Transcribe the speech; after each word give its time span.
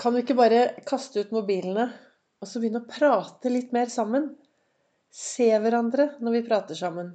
Kan 0.00 0.14
vi 0.14 0.22
ikke 0.22 0.38
bare 0.38 0.60
kaste 0.88 1.20
ut 1.20 1.32
mobilene 1.34 1.90
og 2.40 2.48
så 2.48 2.60
begynne 2.60 2.80
å 2.80 2.88
prate 2.88 3.50
litt 3.52 3.74
mer 3.76 3.90
sammen? 3.92 4.30
Se 5.12 5.50
hverandre 5.60 6.14
når 6.24 6.36
vi 6.38 6.46
prater 6.46 6.78
sammen. 6.78 7.10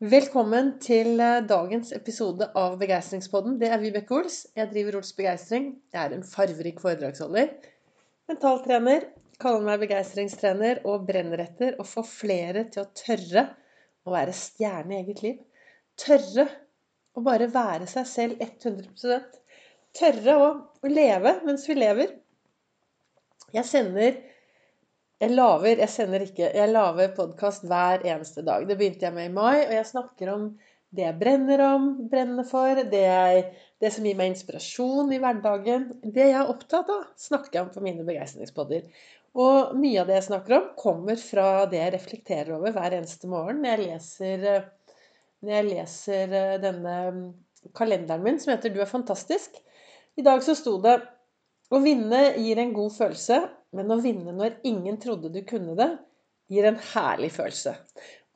Velkommen 0.00 0.70
til 0.80 1.20
eh, 1.20 1.42
dagens 1.44 1.90
episode 1.92 2.46
av 2.56 2.78
Begeistringspodden. 2.80 3.58
Det 3.60 3.68
er 3.68 3.82
Vibeke 3.82 4.16
Ols. 4.16 4.38
Jeg 4.56 4.70
driver 4.70 4.96
Ols 5.02 5.10
Begeistring. 5.18 5.66
Jeg 5.92 6.00
er 6.00 6.14
en 6.16 6.24
farverik 6.24 6.80
foredragsholder. 6.80 7.50
Mentaltrener. 8.32 9.10
Kaller 9.38 9.66
meg 9.66 9.82
begeistringstrener 9.82 10.80
og 10.88 11.04
brenner 11.10 11.42
etter 11.44 11.76
å 11.78 11.84
få 11.86 12.02
flere 12.06 12.64
til 12.72 12.86
å 12.86 12.88
tørre 12.96 13.44
å 14.08 14.14
være 14.14 14.32
stjerne 14.34 14.96
i 14.96 15.02
eget 15.02 15.20
liv. 15.26 15.44
Tørre 16.00 16.48
å 17.12 17.26
bare 17.28 17.50
være 17.52 17.90
seg 17.90 18.08
selv 18.08 18.40
100 18.46 18.88
Tørre 19.96 20.34
å, 20.38 20.48
leve 20.88 21.38
mens 21.46 21.64
vi 21.68 21.78
lever. 21.78 22.16
Jeg 23.54 23.64
sender 23.64 24.18
jeg 25.18 25.34
laver, 25.34 25.80
jeg 25.82 25.90
sender 25.90 26.22
ikke, 26.22 26.46
jeg 26.54 26.70
lager 26.70 27.08
podkast 27.16 27.64
hver 27.66 28.04
eneste 28.06 28.44
dag. 28.46 28.68
Det 28.68 28.76
begynte 28.78 29.08
jeg 29.08 29.14
med 29.16 29.26
i 29.26 29.32
mai, 29.34 29.64
og 29.64 29.72
jeg 29.74 29.88
snakker 29.88 30.30
om 30.30 30.44
det 30.94 31.02
jeg 31.02 31.18
brenner 31.18 31.62
om, 31.64 31.88
brenner 32.12 32.46
for, 32.46 32.78
det, 32.92 33.00
jeg, 33.02 33.40
det 33.82 33.90
som 33.92 34.06
gir 34.06 34.14
meg 34.20 34.30
inspirasjon 34.30 35.10
i 35.12 35.18
hverdagen. 35.20 35.88
Det 36.04 36.22
jeg 36.22 36.36
er 36.38 36.52
opptatt 36.52 36.92
av, 36.94 37.08
snakker 37.18 37.58
jeg 37.58 37.64
om 37.66 37.72
på 37.74 37.82
mine 37.84 38.06
begeistringspodder. 38.06 38.86
Og 39.42 39.74
mye 39.76 39.98
av 40.04 40.08
det 40.08 40.20
jeg 40.20 40.28
snakker 40.30 40.56
om, 40.60 40.70
kommer 40.78 41.18
fra 41.20 41.48
det 41.70 41.82
jeg 41.82 41.94
reflekterer 41.98 42.54
over 42.54 42.78
hver 42.78 43.00
eneste 43.00 43.28
morgen 43.30 43.60
når 43.64 43.74
jeg 43.74 43.88
leser, 43.88 44.46
når 45.42 45.56
jeg 45.56 45.68
leser 45.72 46.38
eh, 46.38 46.56
denne 46.62 46.94
mm, 47.18 47.24
kalenderen 47.76 48.22
min 48.24 48.38
som 48.38 48.54
heter 48.54 48.70
'Du 48.70 48.80
er 48.86 48.90
fantastisk'. 48.90 49.58
I 50.18 50.24
dag 50.26 50.42
så 50.42 50.56
sto 50.58 50.76
det 50.82 50.96
å 51.70 51.78
vinne 51.84 52.32
gir 52.40 52.58
en 52.58 52.74
god 52.74 52.94
følelse, 52.96 53.38
men 53.76 53.92
å 53.94 54.00
vinne 54.02 54.32
når 54.34 54.56
ingen 54.66 54.96
trodde 54.98 55.30
du 55.30 55.42
kunne 55.46 55.76
det, 55.78 55.92
gir 56.50 56.66
en 56.66 56.78
herlig 56.92 57.30
følelse. 57.36 57.74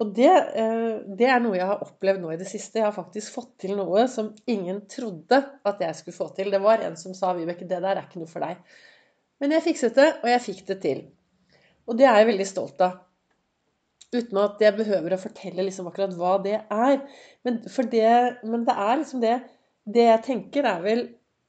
Og 0.02 0.12
det, 0.16 0.30
eh, 0.30 1.00
det, 1.18 1.26
er 1.30 1.40
noe 1.42 1.56
jeg 1.56 1.68
har 1.68 1.82
opplevd 1.84 2.22
nå 2.22 2.32
i 2.34 2.38
det 2.40 2.48
siste. 2.50 2.80
Jeg 2.80 2.88
har 2.88 2.94
faktisk 2.94 3.34
fått 3.36 3.52
til 3.64 3.74
noe 3.78 4.04
som 4.10 4.32
ingen 4.50 4.82
trodde 4.90 5.38
at 5.68 5.82
jeg 5.82 5.98
skulle 5.98 6.16
få 6.16 6.28
til. 6.36 6.50
Det 6.54 6.60
var 6.62 6.82
en 6.82 6.98
som 6.98 7.14
sa 7.14 7.32
'Vibeke, 7.34 7.68
det 7.68 7.80
der 7.82 7.96
er 7.96 8.04
ikke 8.04 8.22
noe 8.22 8.30
for 8.30 8.44
deg'. 8.44 8.60
Men 9.40 9.54
jeg 9.56 9.66
fikset 9.66 9.94
det, 9.98 10.08
og 10.22 10.28
jeg 10.30 10.44
fikk 10.46 10.66
det 10.66 10.78
til. 10.82 11.00
Og 11.86 11.98
det 11.98 12.06
er 12.06 12.18
jeg 12.20 12.30
veldig 12.30 12.46
stolt 12.46 12.82
av. 12.84 13.00
Uten 14.12 14.38
at 14.38 14.60
jeg 14.60 14.76
behøver 14.76 15.14
å 15.14 15.22
fortelle 15.22 15.64
liksom 15.66 15.88
akkurat 15.88 16.14
hva 16.14 16.36
det 16.44 16.58
er. 16.60 17.00
Men, 17.42 17.62
det, 17.62 18.12
men 18.44 18.66
det 18.68 18.76
er 18.76 18.96
liksom 19.00 19.20
det 19.24 19.40
Det 19.82 20.04
jeg 20.04 20.22
tenker, 20.22 20.62
er 20.62 20.82
vel 20.82 21.00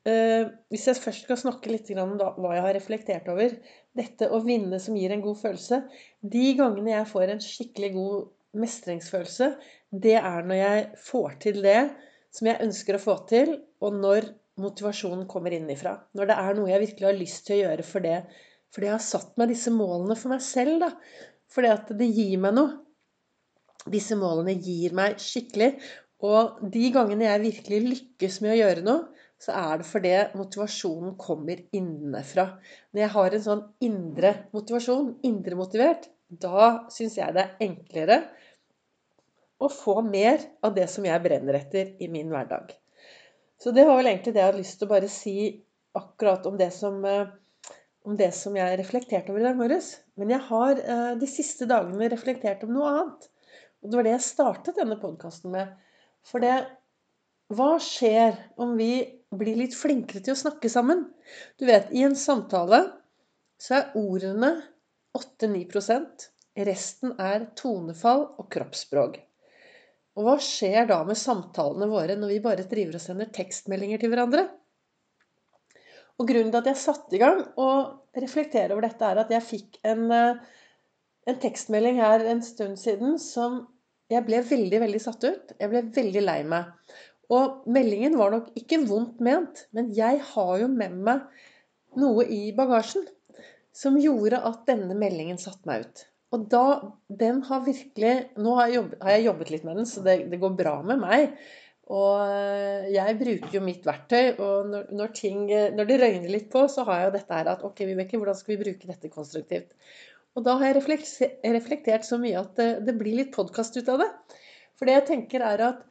hvis 0.04 0.86
jeg 0.90 1.00
først 1.00 1.24
skal 1.24 1.38
snakke 1.40 1.72
litt 1.72 1.88
om 1.96 2.18
hva 2.20 2.50
jeg 2.58 2.64
har 2.66 2.74
reflektert 2.76 3.30
over 3.32 3.54
Dette 3.96 4.28
å 4.28 4.42
vinne 4.44 4.76
som 4.84 4.98
gir 5.00 5.14
en 5.16 5.24
god 5.24 5.38
følelse 5.40 5.80
De 6.20 6.42
gangene 6.60 6.92
jeg 6.92 7.08
får 7.08 7.32
en 7.32 7.44
skikkelig 7.46 7.92
god 7.94 8.26
mestringsfølelse, 8.60 9.48
det 9.90 10.18
er 10.20 10.46
når 10.46 10.60
jeg 10.60 10.84
får 11.08 11.38
til 11.46 11.62
det 11.66 11.80
som 12.34 12.50
jeg 12.50 12.62
ønsker 12.66 12.98
å 12.98 13.02
få 13.02 13.16
til, 13.30 13.54
og 13.82 13.98
når 13.98 14.28
motivasjonen 14.62 15.28
kommer 15.30 15.54
innifra. 15.56 15.96
Når 16.18 16.30
det 16.30 16.38
er 16.42 16.58
noe 16.58 16.72
jeg 16.72 16.84
virkelig 16.88 17.10
har 17.10 17.18
lyst 17.18 17.46
til 17.48 17.58
å 17.58 17.62
gjøre 17.64 17.86
for 17.88 18.06
det. 18.06 18.20
Fordi 18.74 18.90
jeg 18.90 18.96
har 18.96 19.06
satt 19.06 19.36
meg 19.38 19.54
disse 19.54 19.74
målene 19.74 20.18
for 20.18 20.34
meg 20.34 20.42
selv. 20.46 20.80
da. 20.82 20.92
Fordi 21.54 21.70
at 21.74 21.92
det 21.98 22.10
gir 22.10 22.40
meg 22.42 22.56
noe. 22.58 22.80
Disse 23.94 24.18
målene 24.18 24.56
gir 24.56 24.96
meg 24.98 25.20
skikkelig. 25.22 25.76
Og 26.24 26.62
de 26.74 26.90
gangene 26.96 27.28
jeg 27.28 27.44
virkelig 27.44 27.82
lykkes 27.90 28.40
med 28.46 28.54
å 28.54 28.60
gjøre 28.62 28.86
noe, 28.86 29.23
så 29.44 29.52
er 29.60 29.82
det 29.82 29.88
fordi 29.90 30.14
motivasjonen 30.40 31.18
kommer 31.20 31.60
innenfra. 31.76 32.46
Når 32.94 33.04
jeg 33.04 33.14
har 33.18 33.36
en 33.36 33.46
sånn 33.48 33.64
indre 33.84 34.34
motivasjon, 34.56 35.10
indre 35.28 35.58
motivert, 35.60 36.08
da 36.28 36.88
syns 36.94 37.18
jeg 37.20 37.36
det 37.36 37.44
er 37.44 37.68
enklere 37.68 38.22
å 39.64 39.70
få 39.72 40.00
mer 40.06 40.42
av 40.64 40.74
det 40.76 40.88
som 40.92 41.06
jeg 41.08 41.24
brenner 41.24 41.60
etter 41.60 41.94
i 42.04 42.10
min 42.12 42.32
hverdag. 42.32 42.72
Så 43.62 43.72
det 43.76 43.86
var 43.88 44.00
vel 44.00 44.10
egentlig 44.12 44.34
det 44.36 44.42
jeg 44.42 44.52
hadde 44.52 44.62
lyst 44.64 44.80
til 44.80 44.90
å 44.90 44.92
bare 44.92 45.12
si 45.12 45.36
akkurat 45.96 46.48
om 46.50 46.58
det 46.60 46.70
som, 46.76 46.98
eh, 47.06 47.28
om 48.04 48.18
det 48.20 48.32
som 48.36 48.56
jeg 48.58 48.80
reflekterte 48.80 49.32
over 49.32 49.44
i 49.44 49.48
dag 49.48 49.60
morges. 49.60 49.94
Men 50.20 50.34
jeg 50.34 50.44
har 50.50 50.80
eh, 50.80 51.12
de 51.20 51.30
siste 51.30 51.68
dagene 51.70 52.10
reflektert 52.12 52.66
om 52.66 52.74
noe 52.76 52.90
annet. 52.92 53.30
Og 53.84 53.92
det 53.92 54.00
var 54.00 54.08
det 54.08 54.16
jeg 54.16 54.28
startet 54.28 54.80
denne 54.80 55.00
podkasten 55.00 55.54
med. 55.56 55.76
For 56.28 56.44
det 56.44 56.64
Hva 57.54 57.76
skjer 57.84 58.38
om 58.64 58.72
vi 58.80 59.04
bli 59.40 59.56
litt 59.60 59.76
flinkere 59.78 60.24
til 60.24 60.36
å 60.36 60.40
snakke 60.40 60.72
sammen. 60.72 61.06
Du 61.60 61.66
vet, 61.70 61.92
i 61.92 62.04
en 62.06 62.18
samtale 62.20 62.84
så 63.62 63.80
er 63.80 63.98
ordene 64.00 64.56
8-9% 65.18 66.30
Resten 66.68 67.16
er 67.18 67.48
tonefall 67.58 68.28
og 68.38 68.46
kroppsspråk. 68.54 69.16
Og 70.14 70.28
hva 70.28 70.36
skjer 70.38 70.86
da 70.92 71.00
med 71.08 71.18
samtalene 71.18 71.88
våre 71.90 72.18
når 72.20 72.36
vi 72.36 72.42
bare 72.44 72.66
driver 72.70 73.00
og 73.00 73.02
sender 73.02 73.32
tekstmeldinger 73.34 74.02
til 74.02 74.12
hverandre? 74.14 74.44
Og 76.22 76.30
Grunnen 76.30 76.52
til 76.54 76.60
at 76.60 76.70
jeg 76.70 76.82
satte 76.84 77.18
i 77.18 77.22
gang 77.22 77.42
og 77.58 78.20
reflektere 78.22 78.76
over 78.76 78.86
dette, 78.86 79.08
er 79.08 79.24
at 79.24 79.34
jeg 79.34 79.48
fikk 79.48 79.80
en, 79.90 80.04
eh, 80.14 80.44
en 81.26 81.40
tekstmelding 81.42 81.98
her 81.98 82.26
en 82.30 82.44
stund 82.46 82.78
siden 82.78 83.18
som 83.18 83.64
jeg 84.14 84.26
ble 84.28 84.44
veldig, 84.46 84.80
veldig 84.84 85.02
satt 85.02 85.26
ut. 85.26 85.56
Jeg 85.58 85.72
ble 85.72 85.82
veldig 85.96 86.22
lei 86.22 86.40
meg. 86.46 86.70
Og 87.34 87.68
meldingen 87.72 88.18
var 88.20 88.34
nok 88.34 88.52
ikke 88.60 88.84
vondt 88.88 89.22
ment, 89.24 89.66
men 89.76 89.92
jeg 89.96 90.22
har 90.34 90.56
jo 90.62 90.70
med 90.70 90.96
meg 91.08 91.24
noe 92.00 92.26
i 92.28 92.46
bagasjen 92.56 93.06
som 93.74 93.98
gjorde 93.98 94.42
at 94.46 94.66
denne 94.70 94.96
meldingen 94.98 95.40
satte 95.42 95.66
meg 95.70 95.86
ut. 95.86 96.04
Og 96.34 96.48
da 96.50 96.66
Den 97.10 97.44
har 97.46 97.66
virkelig 97.66 98.14
Nå 98.42 98.56
har 98.58 98.70
jeg 98.70 98.80
jobbet, 98.80 99.04
har 99.06 99.18
jeg 99.18 99.28
jobbet 99.28 99.52
litt 99.54 99.68
med 99.68 99.78
den, 99.80 99.90
så 99.90 100.06
det, 100.06 100.18
det, 100.32 100.40
går 100.42 100.56
bra 100.58 100.76
med 100.86 101.02
meg. 101.02 101.36
Og 101.94 102.22
eh, 102.24 102.90
jeg 102.94 103.18
bruker 103.20 103.58
jo 103.58 103.62
mitt 103.62 103.86
verktøy, 103.86 104.40
og 104.40 104.70
når, 104.72 104.88
når, 104.96 105.14
ting, 105.18 105.44
når 105.78 105.90
det 105.90 106.00
røyner 106.02 106.32
litt 106.32 106.50
på, 106.54 106.64
så 106.72 106.86
har 106.88 107.02
jeg 107.02 107.10
jo 107.10 107.16
dette 107.18 107.40
her 107.40 107.52
at 107.54 107.66
Ok, 107.68 107.84
Vibeke, 107.86 108.18
hvordan 108.18 108.38
skal 108.40 108.56
vi 108.56 108.62
bruke 108.64 108.90
dette 108.90 109.12
konstruktivt? 109.14 109.76
Og 110.34 110.46
da 110.48 110.56
har 110.58 110.72
jeg 110.72 111.02
reflektert 111.54 112.08
så 112.08 112.18
mye 112.22 112.40
at 112.40 112.56
det, 112.58 112.70
det 112.88 112.96
blir 112.98 113.20
litt 113.20 113.34
podkast 113.36 113.76
ut 113.78 113.92
av 113.94 114.02
det. 114.02 114.10
For 114.80 114.90
det 114.90 114.96
jeg 114.96 115.10
tenker 115.12 115.46
er 115.46 115.62
at 115.68 115.84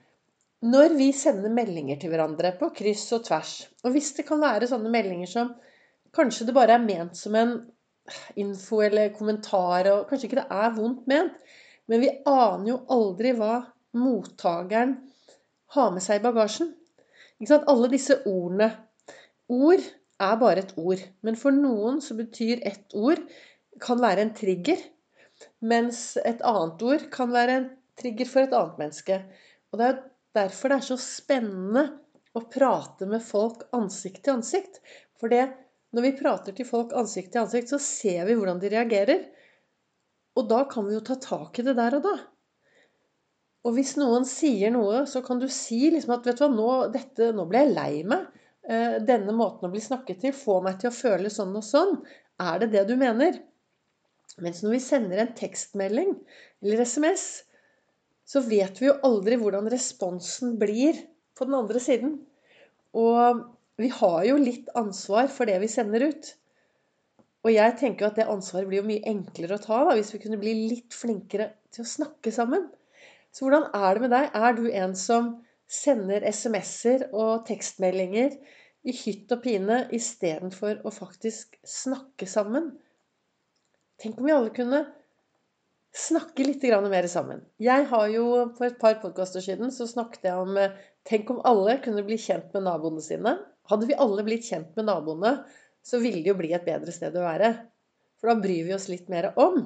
når 0.63 0.95
vi 0.95 1.09
sender 1.17 1.51
meldinger 1.51 1.99
til 1.99 2.13
hverandre 2.13 2.53
på 2.59 2.71
kryss 2.77 3.09
og 3.17 3.25
tvers, 3.27 3.55
og 3.83 3.95
hvis 3.95 4.13
det 4.19 4.27
kan 4.29 4.43
være 4.43 4.69
sånne 4.71 4.93
meldinger 4.93 5.31
som 5.31 5.55
kanskje 6.15 6.47
det 6.49 6.55
bare 6.57 6.77
er 6.77 6.85
ment 6.85 7.19
som 7.19 7.35
en 7.39 7.57
info 8.39 8.83
eller 8.85 9.13
kommentar, 9.17 9.89
og 9.91 10.07
kanskje 10.11 10.29
ikke 10.29 10.43
det 10.43 10.61
er 10.63 10.77
vondt 10.77 11.09
ment, 11.11 11.35
men 11.91 12.03
vi 12.03 12.13
aner 12.29 12.69
jo 12.69 12.79
aldri 12.95 13.35
hva 13.39 13.57
mottakeren 13.99 14.97
har 15.75 15.91
med 15.93 16.05
seg 16.05 16.21
i 16.21 16.25
bagasjen. 16.25 16.71
Ikke 17.41 17.51
sant? 17.55 17.69
Alle 17.71 17.91
disse 17.91 18.21
ordene 18.29 18.71
Ord 19.53 19.83
er 20.23 20.39
bare 20.41 20.63
et 20.63 20.75
ord. 20.79 21.03
Men 21.27 21.37
for 21.39 21.55
noen 21.55 22.01
så 22.05 22.17
betyr 22.17 22.63
ett 22.69 22.95
ord 22.95 23.21
kan 23.83 24.01
være 24.01 24.27
en 24.27 24.35
trigger. 24.37 24.79
Mens 25.61 26.17
et 26.23 26.43
annet 26.47 26.83
ord 26.87 27.07
kan 27.13 27.33
være 27.35 27.59
en 27.59 27.69
trigger 27.99 28.31
for 28.31 28.47
et 28.47 28.55
annet 28.57 28.79
menneske. 28.81 29.19
Og 29.73 29.81
det 29.81 29.89
er 29.89 30.01
derfor 30.37 30.73
det 30.73 30.81
er 30.81 30.89
så 30.91 30.99
spennende 31.01 31.85
å 32.33 32.45
prate 32.49 33.09
med 33.09 33.25
folk 33.25 33.67
ansikt 33.77 34.25
til 34.25 34.39
ansikt. 34.39 34.81
For 35.21 35.33
det, 35.33 35.45
når 35.93 36.07
vi 36.07 36.17
prater 36.19 36.57
til 36.57 36.69
folk 36.69 36.95
ansikt 36.97 37.35
til 37.35 37.45
ansikt, 37.45 37.73
så 37.73 37.81
ser 37.83 38.25
vi 38.29 38.37
hvordan 38.39 38.61
de 38.63 38.73
reagerer. 38.73 39.27
Og 40.39 40.49
da 40.49 40.63
kan 40.71 40.87
vi 40.89 40.97
jo 40.97 41.05
ta 41.05 41.19
tak 41.21 41.61
i 41.61 41.67
det 41.67 41.77
der 41.79 41.99
og 41.99 42.07
da. 42.07 42.15
Og 43.63 43.77
hvis 43.77 43.95
noen 44.01 44.25
sier 44.27 44.73
noe, 44.75 45.05
så 45.07 45.23
kan 45.23 45.39
du 45.39 45.47
si 45.53 45.85
liksom 45.93 46.17
at 46.17 46.27
vet 46.27 46.41
du 46.41 46.47
hva, 46.47 46.51
nå, 46.51 46.71
dette, 46.95 47.31
nå 47.37 47.45
ble 47.51 47.63
jeg 47.63 47.75
lei 47.77 47.93
meg. 48.09 48.27
Eh, 48.63 48.97
denne 49.07 49.35
måten 49.37 49.69
å 49.69 49.73
bli 49.73 49.83
snakket 49.83 50.23
til 50.25 50.35
får 50.35 50.65
meg 50.67 50.81
til 50.81 50.91
å 50.91 50.97
føle 50.97 51.31
sånn 51.31 51.55
og 51.59 51.67
sånn. 51.67 51.97
Er 52.43 52.63
det 52.63 52.73
det 52.73 52.87
du 52.89 52.97
mener? 52.99 53.39
Mens 54.43 54.63
når 54.65 54.79
vi 54.79 54.83
sender 54.83 55.23
en 55.23 55.35
tekstmelding 55.37 56.15
eller 56.63 56.83
SMS, 56.89 57.45
så 58.29 58.43
vet 58.47 58.79
vi 58.81 58.89
jo 58.89 58.99
aldri 59.07 59.39
hvordan 59.41 59.71
responsen 59.73 60.57
blir 60.61 60.99
på 61.37 61.49
den 61.49 61.57
andre 61.59 61.81
siden. 61.83 62.15
Og 62.97 63.43
vi 63.81 63.89
har 63.93 64.23
jo 64.29 64.39
litt 64.41 64.71
ansvar 64.79 65.31
for 65.33 65.49
det 65.49 65.59
vi 65.63 65.71
sender 65.71 66.07
ut. 66.13 66.31
Og 67.43 67.51
jeg 67.51 67.75
tenker 67.81 68.09
at 68.09 68.21
det 68.21 68.29
ansvaret 68.31 68.69
blir 68.71 68.83
jo 68.83 68.89
mye 68.89 69.07
enklere 69.11 69.59
å 69.59 69.63
ta 69.63 69.81
da, 69.89 69.97
hvis 69.99 70.13
vi 70.15 70.21
kunne 70.23 70.39
bli 70.41 70.55
litt 70.71 70.95
flinkere 70.95 71.51
til 71.75 71.83
å 71.83 71.93
snakke 71.93 72.31
sammen. 72.35 72.69
Så 73.35 73.47
hvordan 73.47 73.71
er 73.75 73.97
det 73.97 74.05
med 74.05 74.13
deg? 74.15 74.29
Er 74.37 74.55
du 74.55 74.67
en 74.71 74.95
som 74.99 75.33
sender 75.73 76.23
SMS-er 76.29 77.09
og 77.11 77.47
tekstmeldinger 77.49 78.37
i 78.87 78.95
hytt 78.95 79.33
og 79.35 79.43
pine 79.43 79.83
istedenfor 79.95 80.85
å 80.87 80.93
faktisk 80.95 81.57
snakke 81.67 82.29
sammen? 82.31 82.71
Tenk 84.03 84.21
om 84.21 84.29
vi 84.29 84.35
alle 84.37 84.53
kunne 84.55 84.85
snakke 85.97 86.45
litt 86.47 86.63
mer 86.63 87.07
sammen. 87.07 87.43
Jeg 87.61 87.87
har 87.91 88.07
jo 88.09 88.53
For 88.57 88.67
et 88.67 88.79
par 88.81 89.01
podkaster 89.03 89.45
siden 89.45 89.73
så 89.73 89.87
snakket 89.87 90.25
jeg 90.31 90.39
om 90.41 90.57
eh, 90.57 90.79
Tenk 91.05 91.31
om 91.35 91.41
alle 91.45 91.81
kunne 91.83 92.05
bli 92.07 92.15
kjent 92.15 92.53
med 92.55 92.63
naboene 92.69 93.03
sine. 93.03 93.35
Hadde 93.67 93.89
vi 93.89 93.99
alle 93.99 94.23
blitt 94.23 94.47
kjent 94.47 94.77
med 94.79 94.87
naboene, 94.87 95.33
så 95.83 95.99
ville 95.99 96.21
det 96.23 96.31
jo 96.31 96.39
bli 96.39 96.53
et 96.55 96.63
bedre 96.63 96.95
sted 96.95 97.17
å 97.19 97.25
være. 97.25 97.49
For 98.21 98.31
da 98.31 98.37
bryr 98.39 98.69
vi 98.69 98.75
oss 98.77 98.87
litt 98.87 99.09
mer 99.11 99.33
om. 99.35 99.65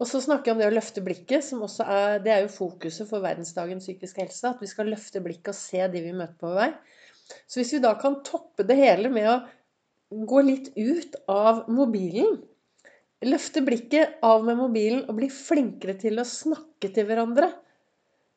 Og 0.00 0.08
så 0.08 0.22
snakker 0.24 0.48
jeg 0.48 0.56
om 0.56 0.62
det 0.62 0.70
å 0.70 0.74
løfte 0.74 1.04
blikket, 1.04 1.44
som 1.44 1.60
også 1.66 1.84
er, 1.84 2.16
det 2.24 2.32
er 2.32 2.40
jo 2.46 2.54
fokuset 2.54 3.04
for 3.10 3.20
verdensdagen 3.20 3.82
psykisk 3.84 4.22
helse. 4.22 4.54
At 4.54 4.64
vi 4.64 4.70
skal 4.72 4.88
løfte 4.88 5.20
blikket 5.20 5.52
og 5.52 5.58
se 5.58 5.84
de 5.92 6.02
vi 6.06 6.16
møter 6.16 6.40
på 6.40 6.54
vei. 6.56 6.70
Så 7.44 7.60
hvis 7.60 7.76
vi 7.76 7.84
da 7.84 7.92
kan 8.00 8.22
toppe 8.24 8.64
det 8.64 8.78
hele 8.80 9.12
med 9.12 9.28
å 9.34 10.24
gå 10.32 10.40
litt 10.48 10.72
ut 10.80 11.20
av 11.28 11.66
mobilen 11.68 12.40
Løfte 13.24 13.62
blikket 13.64 14.18
av 14.26 14.44
med 14.44 14.58
mobilen 14.58 15.04
og 15.08 15.16
bli 15.16 15.30
flinkere 15.32 15.94
til 16.00 16.20
å 16.20 16.26
snakke 16.28 16.90
til 16.92 17.06
hverandre. 17.08 17.48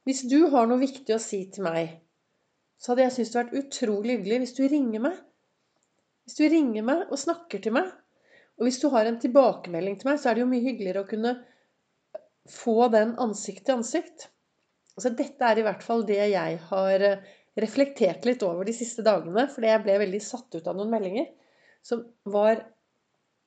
Hvis 0.08 0.24
du 0.32 0.46
har 0.54 0.68
noe 0.70 0.80
viktig 0.80 1.12
å 1.16 1.20
si 1.20 1.42
til 1.52 1.66
meg, 1.66 1.98
så 2.80 2.94
hadde 2.94 3.08
jeg 3.08 3.16
syntes 3.16 3.32
det 3.34 3.40
vært 3.42 3.58
utrolig 3.60 4.16
hyggelig 4.16 4.40
hvis 4.44 4.56
du 4.56 4.62
ringer 4.72 5.04
meg. 5.04 5.18
Hvis 6.28 6.38
du 6.40 6.46
ringer 6.52 6.86
meg 6.88 7.04
og 7.10 7.20
snakker 7.20 7.64
til 7.64 7.76
meg. 7.76 7.90
Og 8.58 8.68
hvis 8.68 8.80
du 8.82 8.88
har 8.94 9.10
en 9.10 9.20
tilbakemelding 9.22 9.98
til 10.00 10.12
meg, 10.12 10.22
så 10.22 10.30
er 10.30 10.38
det 10.38 10.44
jo 10.46 10.52
mye 10.54 10.66
hyggeligere 10.66 11.04
å 11.04 11.10
kunne 11.10 11.34
få 12.48 12.88
den 12.94 13.14
ansikt 13.22 13.66
til 13.68 13.82
ansikt. 13.82 14.30
Altså, 14.96 15.12
dette 15.18 15.52
er 15.52 15.60
i 15.60 15.66
hvert 15.68 15.84
fall 15.86 16.06
det 16.08 16.22
jeg 16.32 16.62
har 16.70 17.06
eh, 17.06 17.28
reflektert 17.60 18.26
litt 18.26 18.46
over 18.46 18.66
de 18.66 18.74
siste 18.78 19.06
dagene. 19.06 19.46
Fordi 19.52 19.70
jeg 19.70 19.84
ble 19.84 20.00
veldig 20.06 20.24
satt 20.24 20.58
ut 20.58 20.72
av 20.72 20.78
noen 20.78 20.94
meldinger 20.94 21.30
som 21.86 22.02
var 22.28 22.64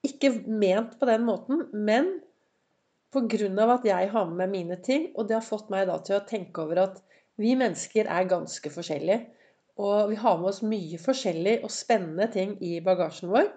ikke 0.06 0.32
ment 0.46 0.96
på 1.00 1.08
den 1.08 1.24
måten, 1.26 1.66
men 1.72 2.18
pga. 3.12 3.66
at 3.74 3.84
jeg 3.84 4.10
har 4.12 4.26
med 4.26 4.36
meg 4.36 4.50
mine 4.50 4.76
ting, 4.82 5.10
og 5.16 5.28
det 5.28 5.36
har 5.38 5.46
fått 5.46 5.70
meg 5.70 5.86
da 5.88 5.98
til 5.98 6.18
å 6.18 6.26
tenke 6.26 6.62
over 6.62 6.84
at 6.86 7.02
vi 7.40 7.56
mennesker 7.56 8.06
er 8.06 8.28
ganske 8.30 8.70
forskjellige. 8.70 9.26
Og 9.80 10.10
vi 10.10 10.16
har 10.20 10.38
med 10.38 10.50
oss 10.50 10.62
mye 10.62 10.98
forskjellig 11.00 11.60
og 11.64 11.72
spennende 11.72 12.28
ting 12.32 12.56
i 12.60 12.80
bagasjen 12.84 13.30
vår. 13.32 13.48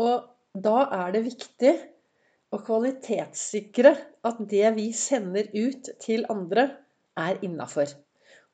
Og 0.00 0.24
da 0.54 0.78
er 0.96 1.12
det 1.14 1.26
viktig 1.26 1.74
å 2.54 2.60
kvalitetssikre 2.62 3.92
at 4.24 4.40
det 4.50 4.70
vi 4.78 4.88
sender 4.96 5.50
ut 5.52 5.90
til 6.02 6.24
andre, 6.32 6.70
er 7.14 7.38
innafor. 7.46 7.90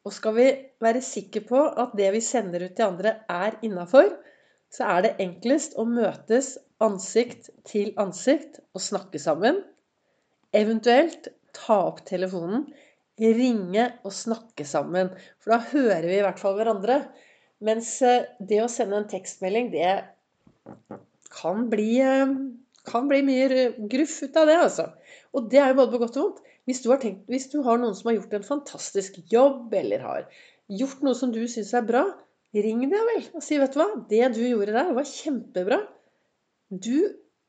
Og 0.04 0.12
skal 0.12 0.34
vi 0.36 0.46
være 0.84 1.00
sikre 1.04 1.40
på 1.48 1.60
at 1.80 1.94
det 1.96 2.10
vi 2.12 2.20
sender 2.24 2.66
ut 2.66 2.74
til 2.76 2.88
andre, 2.88 3.14
er 3.28 3.56
innafor, 3.64 4.10
så 4.70 4.86
er 4.94 5.04
det 5.04 5.16
enklest 5.22 5.76
å 5.78 5.86
møtes 5.88 6.54
ansikt 6.82 7.50
til 7.68 7.90
ansikt 8.00 8.60
og 8.74 8.82
snakke 8.84 9.20
sammen. 9.20 9.60
Eventuelt 10.56 11.28
ta 11.56 11.80
opp 11.90 12.04
telefonen, 12.08 12.68
ringe 13.20 13.90
og 14.06 14.14
snakke 14.16 14.64
sammen. 14.64 15.10
For 15.42 15.54
da 15.54 15.60
hører 15.72 16.06
vi 16.08 16.20
i 16.20 16.24
hvert 16.24 16.40
fall 16.40 16.56
hverandre. 16.56 17.02
Mens 17.66 17.98
eh, 18.06 18.30
det 18.40 18.62
å 18.64 18.70
sende 18.72 18.96
en 18.96 19.10
tekstmelding, 19.10 19.68
det 19.74 19.90
kan 21.34 21.66
bli, 21.72 21.90
eh, 22.00 22.32
kan 22.88 23.10
bli 23.10 23.20
mye 23.26 23.66
gruff 23.92 24.16
ut 24.24 24.38
av 24.40 24.48
det, 24.48 24.56
altså. 24.68 24.86
Og 25.36 25.50
det 25.52 25.60
er 25.60 25.72
jo 25.72 25.82
både 25.82 25.92
på 25.92 26.02
godt 26.06 26.16
og 26.16 26.24
vondt. 26.24 26.46
Hvis 26.68 26.80
du, 26.84 26.88
tenkt, 27.02 27.26
hvis 27.28 27.50
du 27.52 27.60
har 27.66 27.80
noen 27.82 27.96
som 27.98 28.08
har 28.08 28.16
gjort 28.16 28.38
en 28.38 28.46
fantastisk 28.46 29.18
jobb, 29.32 29.74
eller 29.74 30.04
har 30.06 30.26
gjort 30.70 31.04
noe 31.04 31.18
som 31.18 31.32
du 31.34 31.42
syns 31.50 31.74
er 31.76 31.84
bra, 31.84 32.04
ring 32.54 32.82
deg 32.82 33.08
vel 33.12 33.26
og 33.38 33.42
si 33.46 33.58
'Vet 33.58 33.74
du 33.74 33.80
hva, 33.80 33.88
det 34.10 34.28
du 34.34 34.42
gjorde 34.42 34.74
der, 34.74 34.92
var 34.96 35.06
kjempebra'. 35.06 35.80
Du 36.70 36.96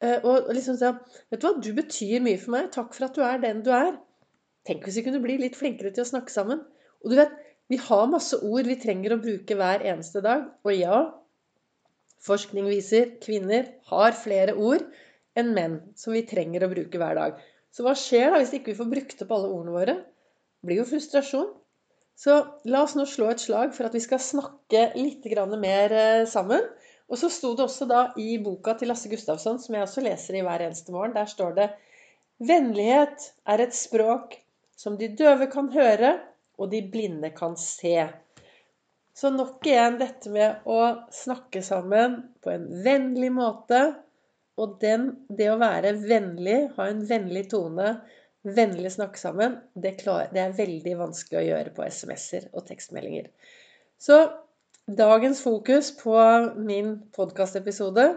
eh, 0.01 0.19
og 0.21 0.51
liksom 0.53 0.77
si 0.77 0.92
'Vet 1.31 1.42
du 1.42 1.48
hva, 1.48 1.53
du 1.57 1.71
betyr 1.77 2.21
mye 2.21 2.42
for 2.42 2.56
meg. 2.57 2.71
Takk 2.75 2.94
for 2.94 3.07
at 3.07 3.18
du 3.18 3.24
er 3.25 3.42
den 3.42 3.63
du 3.65 3.71
er'. 3.74 3.98
Tenk 4.68 4.86
hvis 4.86 5.00
vi 5.00 5.06
kunne 5.07 5.24
bli 5.24 5.39
litt 5.42 5.57
flinkere 5.57 5.94
til 5.94 6.06
å 6.06 6.12
snakke 6.12 6.33
sammen. 6.33 6.62
Og 7.01 7.09
du 7.09 7.18
vet, 7.18 7.33
vi 7.71 7.80
har 7.81 8.12
masse 8.12 8.38
ord 8.45 8.68
vi 8.69 8.77
trenger 8.77 9.15
å 9.15 9.21
bruke 9.24 9.57
hver 9.57 9.86
eneste 9.88 10.21
dag. 10.21 10.50
Og 10.68 10.75
ja, 10.75 11.00
forskning 12.21 12.68
viser 12.69 13.15
kvinner 13.24 13.71
har 13.89 14.18
flere 14.18 14.54
ord 14.54 14.86
enn 15.39 15.54
menn 15.56 15.80
som 15.97 16.13
vi 16.13 16.25
trenger 16.27 16.65
å 16.65 16.71
bruke 16.74 17.00
hver 17.01 17.18
dag. 17.18 17.42
Så 17.71 17.86
hva 17.86 17.95
skjer 17.97 18.30
da 18.30 18.42
hvis 18.42 18.54
ikke 18.57 18.74
vi 18.74 18.80
får 18.81 18.92
brukt 18.92 19.24
opp 19.25 19.33
alle 19.38 19.50
ordene 19.50 19.75
våre? 19.77 19.95
Det 20.62 20.69
blir 20.69 20.81
jo 20.81 20.89
frustrasjon. 20.89 21.47
Så 22.17 22.37
la 22.69 22.83
oss 22.85 22.95
nå 22.97 23.05
slå 23.09 23.31
et 23.31 23.41
slag 23.41 23.73
for 23.75 23.87
at 23.87 23.95
vi 23.97 24.03
skal 24.03 24.21
snakke 24.21 24.91
litt 24.97 25.25
mer 25.57 25.91
eh, 25.91 26.25
sammen. 26.29 26.65
Og 27.11 27.19
så 27.19 27.29
sto 27.29 27.55
det 27.55 27.65
også 27.65 27.87
da 27.89 28.01
i 28.21 28.37
boka 28.39 28.75
til 28.79 28.91
Lasse 28.91 29.09
Gustavsson, 29.11 29.59
som 29.59 29.75
jeg 29.75 29.83
også 29.83 30.03
leser 30.05 30.37
i 30.37 30.43
hver 30.45 30.63
eneste 30.63 30.93
morgen, 30.95 31.15
der 31.15 31.27
står 31.27 31.55
det 31.57 31.69
Vennlighet 32.41 33.33
er 33.45 33.61
et 33.61 33.75
språk 33.75 34.39
som 34.79 34.95
de 34.97 35.11
døve 35.13 35.45
kan 35.51 35.67
høre, 35.73 36.15
og 36.57 36.71
de 36.71 36.79
blinde 36.93 37.29
kan 37.35 37.57
se. 37.59 38.07
Så 39.13 39.29
nok 39.33 39.65
igjen 39.67 39.99
dette 39.99 40.31
med 40.33 40.63
å 40.65 40.79
snakke 41.13 41.61
sammen 41.65 42.15
på 42.41 42.53
en 42.53 42.65
vennlig 42.85 43.29
måte. 43.35 43.81
Og 44.61 44.77
den, 44.81 45.07
det 45.29 45.51
å 45.51 45.59
være 45.61 45.93
vennlig, 45.99 46.71
ha 46.77 46.87
en 46.89 47.03
vennlig 47.09 47.47
tone, 47.51 47.95
vennlig 48.47 48.91
snakke 48.95 49.19
sammen, 49.21 49.59
det, 49.73 49.97
det 50.33 50.41
er 50.41 50.55
veldig 50.57 50.95
vanskelig 50.99 51.39
å 51.41 51.47
gjøre 51.47 51.73
på 51.75 51.85
SMS-er 51.85 52.47
og 52.51 52.65
tekstmeldinger. 52.69 53.27
Så 54.01 54.23
Dagens 54.88 55.41
fokus 55.41 55.97
på 55.97 56.15
min 56.57 56.95
podkastepisode 57.13 58.07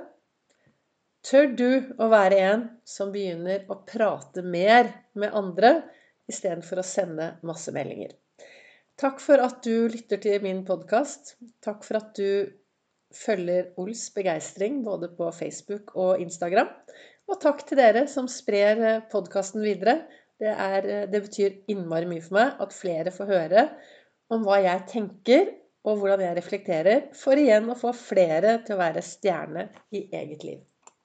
Tør 1.25 1.51
du 1.57 1.69
å 2.01 2.09
være 2.13 2.39
en 2.41 2.65
som 2.89 3.13
begynner 3.13 3.63
å 3.71 3.77
prate 3.87 4.43
mer 4.43 4.89
med 5.13 5.37
andre 5.37 5.71
istedenfor 6.29 6.81
å 6.81 6.87
sende 6.89 7.29
masse 7.47 7.73
meldinger? 7.73 8.17
Takk 9.01 9.21
for 9.21 9.45
at 9.45 9.61
du 9.65 9.87
lytter 9.93 10.21
til 10.25 10.43
min 10.45 10.65
podkast. 10.67 11.37
Takk 11.65 11.85
for 11.87 12.01
at 12.01 12.11
du 12.17 12.51
følger 13.17 13.73
Ols 13.81 14.07
begeistring 14.15 14.83
både 14.87 15.11
på 15.17 15.31
Facebook 15.35 15.95
og 15.95 16.23
Instagram. 16.23 16.71
Og 17.31 17.41
takk 17.41 17.65
til 17.69 17.81
dere 17.81 18.05
som 18.11 18.29
sprer 18.29 19.05
podkasten 19.13 19.65
videre. 19.65 20.03
Det, 20.41 20.51
er, 20.51 20.89
det 21.09 21.21
betyr 21.25 21.61
innmari 21.73 22.09
mye 22.11 22.25
for 22.25 22.37
meg 22.37 22.61
at 22.61 22.75
flere 22.77 23.15
får 23.15 23.31
høre 23.31 23.69
om 24.35 24.45
hva 24.45 24.59
jeg 24.65 24.87
tenker 24.91 25.53
og 25.85 26.01
hvordan 26.01 26.23
jeg 26.25 26.37
reflekterer, 26.39 27.03
for 27.17 27.37
igjen 27.37 27.69
å 27.69 27.77
få 27.77 27.93
flere 27.97 28.59
til 28.65 28.77
å 28.77 28.81
være 28.81 29.05
stjerne 29.05 29.67
i 29.93 30.07
eget 30.17 30.47
liv. 30.47 30.63